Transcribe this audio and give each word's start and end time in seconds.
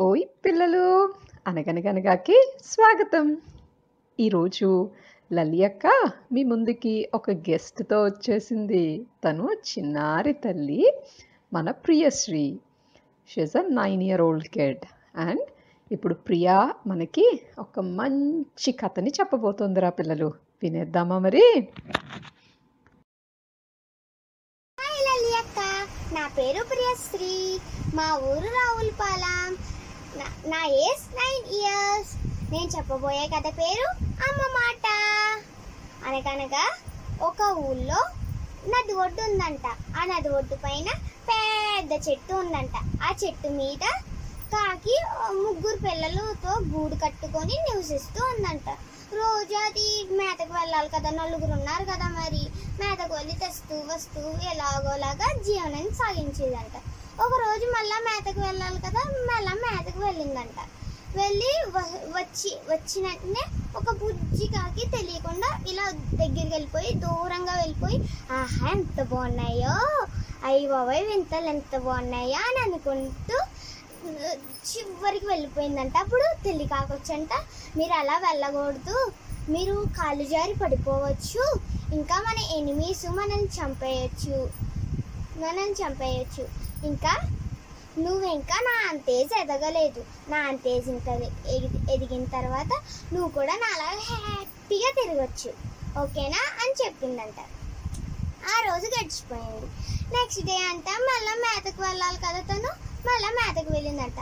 ఓయ్ 0.00 0.22
పిల్లలు. 0.44 1.14
అనగనగనగాకి 1.46 2.52
స్వాగతం. 2.64 3.36
ఈరోజు 4.20 4.90
లలి 5.32 5.64
అక్క 5.64 5.86
మీ 6.32 6.44
ముందుకి 6.44 7.08
ఒక 7.14 7.30
గెస్ట్తో 7.30 8.04
వచ్చేసింది. 8.04 9.06
తను 9.24 9.50
చిన్నారి 9.52 10.32
తల్లి 10.32 10.92
మన 11.52 11.70
Priyasri. 11.70 12.58
She's 13.28 13.56
a 13.56 13.62
nine 13.62 14.02
year 14.02 14.20
old 14.20 14.48
kid 14.48 14.84
and 15.16 15.40
ఇప్పుడు 15.92 16.14
ప్రియా 16.14 16.72
మనకి 16.86 17.40
ఒక 17.58 17.80
మంచి 17.80 18.72
కథని 18.72 19.10
చెప్పబోతోందిరా 19.20 19.90
పిల్లలు. 19.90 20.32
వినేద్దామా 20.62 21.18
మరి? 21.18 21.68
నా 26.14 26.28
పేరు 26.38 26.64
ప్రియశ్రీ. 26.64 27.58
మా 27.94 28.16
ఊరు 28.16 28.46
రావులపాలెం. 28.46 29.75
నా- 30.16 30.48
నా 30.48 30.64
ఏజ్ 30.66 31.16
నైన్ 31.16 31.46
ఇయర్స్. 31.54 32.12
నేను 32.50 32.70
చెప్పబోయే 32.76 33.26
కథ 33.26 33.58
పేరు 33.58 33.86
అమ్మ 34.28 34.42
మాట 34.58 34.86
అనగనగా 36.06 36.64
ఒక 37.20 37.42
ఊళ్ళో 37.58 38.00
నది 38.68 38.92
ఒడ్డు 38.92 39.22
ఉందంట. 39.22 39.66
ఆ 40.00 40.04
నది 40.04 40.28
ఒడ్డు 40.28 40.54
పైన 40.54 40.88
పెద్ద 41.28 42.08
చెట్టు 42.08 42.34
ఉందంట. 42.34 42.74
ఆ 43.02 43.14
చెట్టు 43.24 43.48
మీద 43.48 43.84
కాకి 44.52 44.96
ముగ్గురు 45.32 45.76
పిల్లలతో 45.76 46.60
గూడు 46.68 46.94
కట్టుకొని 46.94 47.56
నివసిస్తూ 47.70 48.24
ఉందంట. 48.24 48.68
రోజు 49.14 49.54
అది 49.54 50.08
మేతకు 50.10 50.52
వెళ్ళాలి 50.52 50.88
కదా 50.88 51.10
నలుగురు 51.10 51.52
ఉన్నారు 51.52 51.84
కదా 51.84 52.08
మరి. 52.08 52.42
మేతకు 52.80 53.14
వెళ్ళి 53.14 53.34
తెస్తూ 53.34 53.94
వస్తూ 53.94 54.20
ఎలాగోలాగా 54.52 55.42
జీవనాన్ని 55.42 55.90
సాగించేదంట. 55.90 56.76
ఒకరోజు 57.20 57.66
మళ్ళీ 57.66 57.98
మేతకు 58.04 58.40
వెళ్ళాలి 58.40 58.80
కదా 58.80 59.02
దగ్గరకు 59.96 60.06
వెళ్ళిందంట. 60.08 60.58
వెళ్ళి 61.16 61.50
వచ్చి 62.16 62.50
వచ్చినట్టునే 62.70 63.42
ఒక 63.76 63.90
బుజ్జి 64.00 64.46
కాకి 64.46 64.84
తెలియకుండా 64.94 65.50
ఇలా 65.70 65.84
దగ్గరికి 66.20 66.52
వెళ్ళిపోయి 66.54 66.90
దూరంగా 67.04 67.54
వెళ్ళిపోయి 67.54 67.98
ఆహా 68.32 68.66
ఎంత 68.72 68.98
బాగున్నాయో! 69.10 69.76
అయ్యి 70.46 70.66
బాబాయ్ 70.68 71.02
వింతలు 71.04 71.48
ఎంత 71.48 71.74
బాగున్నాయో? 71.78 72.40
అని 72.48 72.60
అనుకుంటూ 72.64 73.38
చివరికి 74.68 75.26
వెళ్ళిపోయిందంట. 75.26 75.94
అప్పుడు 75.96 76.26
తెల్లి 76.44 76.66
కాకొచ్చంట 76.66 77.32
మీరు 77.76 77.94
అలా 77.94 78.16
వెళ్ళకూడదు. 78.18 78.98
మీరు 79.48 79.74
కాలు 79.98 80.24
జారి 80.26 80.54
పడిపోవచ్చు. 80.54 81.42
ఇంకా 81.92 82.16
మన 82.26 82.38
ఎనిమీస్ 82.58 83.04
మనల్ని 83.18 83.50
చంపేయచ్చు. 83.58 84.36
మనల్ని 85.40 85.76
చంపేయచ్చు. 85.82 86.44
ఇంకా 86.84 87.12
నువ్వు 87.98 88.26
ఇంకా 88.26 88.54
నా 88.54 88.88
అంతేజ్ 88.88 89.38
ఎదగలేదు. 89.38 90.04
నా 90.28 90.38
అంతేజ్ 90.38 90.88
ఇంకా 90.88 91.12
ఎగి- 91.48 91.90
ఎదిగిన 91.90 92.24
తర్వాత 92.24 92.80
నువ్వు 93.14 93.28
కూడా 93.28 93.54
నాలా 93.54 93.84
హ్యాపీగా 93.84 95.02
తిరగచ్చు. 95.02 95.50
ఓకేనా? 96.00 96.64
అని 96.64 96.84
చెప్పిందంట. 96.84 97.40
ఆ 98.46 98.72
రోజు 98.72 98.86
గడిచిపోయింది. 98.86 99.66
నెక్స్ట్ 100.14 100.46
డే 100.46 100.56
అంట 100.56 100.84
మళ్ళీ 100.88 101.40
మేతకు 101.40 101.82
వెళ్ళాలి 101.82 102.16
కదా 102.16 102.40
తను. 102.40 102.68
మళ్ళీ 103.08 103.28
మేతకు 103.28 103.72
వెళ్ళిందంట. 103.72 104.18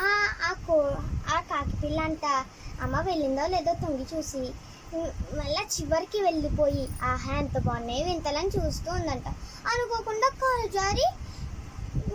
ఆ 0.00 0.34
ఆ 0.48 0.52
కో 0.52 0.96
ఆ 1.36 1.40
కాకి 1.40 1.76
పిల్ల 1.76 2.00
అంట 2.00 2.44
అమ్మ 2.82 3.00
వెళ్ళిందో 3.00 3.46
లేదో 3.46 3.74
తొంగి 3.74 4.18
చూసి. 4.18 4.38
మళ్ళీ 4.38 5.38
మళ్ళా 5.38 5.62
చివరికి 5.62 6.22
వెళ్ళిపోయి 6.22 6.88
ఆహా 7.02 7.34
ఎంత 7.34 7.58
బాగున్నాయి 7.58 8.04
వింతలని 8.04 8.46
చూస్తూ 8.46 8.92
ఉందంట. 8.92 9.26
అనుకోకుండా 9.66 10.28
కాలు 10.28 10.68
జారి 10.68 11.04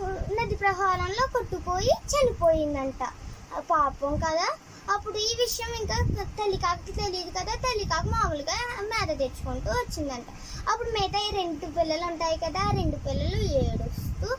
నది 0.04 0.54
ప్రవాహంలో 0.54 1.26
కొట్టుపోయి 1.26 1.90
చనిపోయిందంట. 2.12 3.02
పాపం 3.70 4.16
కదా. 4.16 4.48
అప్పుడు 4.94 5.18
ఈ 5.18 5.36
విషయం 5.40 5.68
ఇంకా 5.80 6.24
తల్లికాకి 6.24 6.92
తెలియదు 6.92 7.30
కదా. 7.30 7.54
తల్లికాకు 7.54 8.08
మామూలుగా 8.08 8.56
మేత 8.82 9.18
తెచ్చుకుంటూ 9.18 9.70
వచ్చిందంట. 9.70 10.26
అప్పుడు 10.72 10.90
మిగతా 10.90 11.18
ఈ 11.18 11.30
రెండు 11.36 11.66
పిల్లలు 11.78 12.04
ఉంటాయి 12.04 12.36
కదా. 12.36 12.60
ఆ 12.60 12.70
రెండు 12.70 12.96
పిల్లలు 12.96 13.42
ఏడుస్తూ 13.52 14.36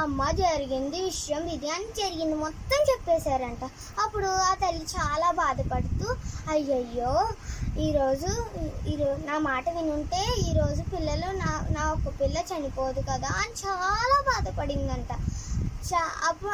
అమ్మ 0.00 0.30
జరిగింది 0.30 1.02
విషయం 1.02 1.46
ఇది 1.48 1.70
అని 1.70 1.84
జరిగింది 1.84 2.34
మొత్తం 2.34 2.80
చెప్పేశారంట. 2.92 3.64
అప్పుడు 4.04 4.26
ఆ 4.26 4.54
తల్లి 4.54 4.86
చాలా 4.96 5.30
బాధపడుతూ 5.30 6.16
అయ్యయ్యో 6.50 7.28
ఈరోజు 7.84 8.28
ఈరోజు 8.88 9.26
నా 9.26 9.38
మాట 9.38 9.64
వినుంటే 9.68 10.20
ఈరోజు 10.50 10.82
పిల్లలు 10.82 11.26
నా 11.36 11.48
నా 11.70 11.82
ఒక 11.92 12.12
పిల్ల 12.20 12.36
చనిపోదు 12.50 13.00
కదా 13.00 13.30
అని 13.40 13.54
చాలా 13.64 14.18
బాధపడిందంట. 14.28 15.10
చా 15.88 16.00
అప్పుడు 16.28 16.52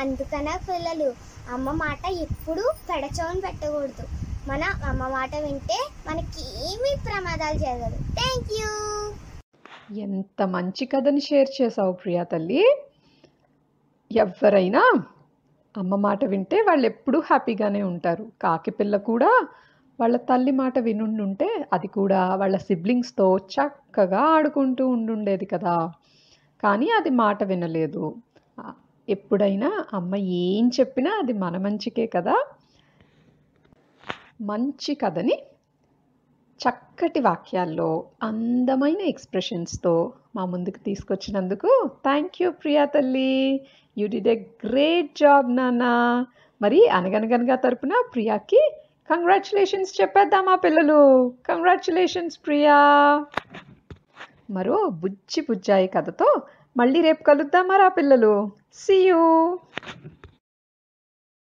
అందుకనే 0.00 0.54
పిల్లలు 0.68 1.08
అమ్మ 1.52 1.70
మాట 1.70 1.98
ఎప్పుడు 2.10 2.72
పెడచవని 2.90 3.40
పెట్టకూడదు. 3.40 4.06
మన 4.48 4.62
అమ్మ 4.84 5.08
మాట 5.08 5.36
వింటే 5.36 5.78
మనకి 6.06 6.44
ఏమీ 6.70 6.92
ప్రమాదాలు 7.06 7.58
జరగదు. 7.58 7.98
Thank 8.20 8.50
you. 8.58 8.72
ఎంత 10.02 10.46
మంచి 10.46 10.86
కథని 10.86 11.20
షేర్ 11.20 11.62
చేసావు 11.62 11.92
ప్రియా 11.92 12.22
తల్లి. 12.22 12.62
ఎవరైనా 14.16 14.82
అమ్మ 15.76 15.94
మాట 15.96 16.24
వింటే 16.24 16.56
వాళ్ళు 16.68 16.86
ఎప్పుడూ 16.86 17.20
హ్యాపీగానే 17.20 17.82
ఉంటారు. 17.82 18.26
కాకి 18.42 18.70
పిల్ల 18.70 18.96
కూడా 18.96 19.30
వాళ్ళ 20.00 20.16
తల్లి 20.16 20.50
మాట 20.50 20.78
వినుండుంటే 20.78 21.64
అది 21.72 21.86
కూడా 21.86 22.34
వాళ్ళ 22.34 22.56
సిబ్లింగ్స్తో 22.56 23.38
చక్కగా 23.38 24.18
ఆడుకుంటూ 24.18 24.88
ఉండుండేది 24.88 25.44
కదా. 25.44 25.92
కానీ 26.62 26.90
అది 26.90 27.10
మాట 27.10 27.44
వినలేదు. 27.44 28.14
ఎప్పుడైనా 29.08 29.84
అమ్మ 29.92 30.16
ఏం 30.16 30.70
చెప్పినా 30.80 31.10
అది 31.10 31.32
మన 31.32 31.56
మంచికే 31.56 32.06
కదా. 32.06 32.46
మంచి 34.40 34.94
కథని 34.94 35.36
చక్కటి 36.60 37.20
వాక్యాల్లో 37.20 38.04
అందమైన 38.22 39.00
ఎక్స్ప్రెషన్స్తో 39.00 40.12
మా 40.36 40.44
ముందుకు 40.44 40.78
తీసుకొచ్చినందుకు 40.78 41.90
థ్యాంక్ 42.02 42.42
యూ 42.42 42.50
ప్రియా 42.50 42.84
తల్లి. 42.84 43.66
You 43.98 44.08
did 44.08 44.28
a 44.28 44.44
great 44.66 45.18
job 45.18 45.56
నాన్న. 45.56 45.84
మరి 46.62 46.88
అనగనగనగా 46.88 47.56
తరపున 47.56 47.92
ప్రియాకి 48.14 48.60
కంగ్రాచులేషన్స్ 49.10 50.00
చెప్పేద్దామా 50.00 50.54
పిల్లలు. 50.54 51.32
కంగ్రాచులేషన్స్ 51.48 52.38
ప్రియా. 52.46 52.76
మరో 54.50 54.88
బుజ్జి 54.88 55.40
బుజ్జాయి 55.40 55.88
కథతో 55.88 56.42
మళ్ళీ 56.76 57.00
రేపు 57.00 57.22
కలుద్దామా 57.22 57.76
రా 57.76 57.88
పిల్లలు. 57.88 58.50
సియూ 58.74 59.58